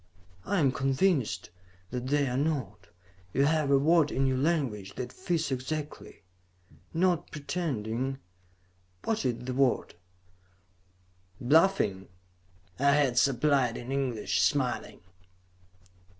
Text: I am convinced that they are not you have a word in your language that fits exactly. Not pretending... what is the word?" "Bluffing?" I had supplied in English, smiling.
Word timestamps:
I 0.45 0.59
am 0.59 0.71
convinced 0.71 1.51
that 1.91 2.07
they 2.07 2.27
are 2.27 2.35
not 2.35 2.87
you 3.33 3.45
have 3.45 3.69
a 3.69 3.77
word 3.77 4.11
in 4.11 4.25
your 4.25 4.39
language 4.39 4.95
that 4.95 5.13
fits 5.13 5.51
exactly. 5.51 6.23
Not 6.91 7.29
pretending... 7.29 8.17
what 9.03 9.25
is 9.25 9.45
the 9.45 9.53
word?" 9.53 9.93
"Bluffing?" 11.39 12.07
I 12.79 12.93
had 12.93 13.19
supplied 13.19 13.77
in 13.77 13.91
English, 13.91 14.41
smiling. 14.41 15.01